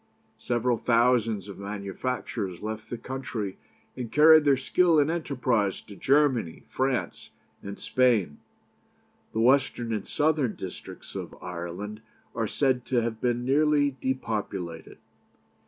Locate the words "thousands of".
0.79-1.59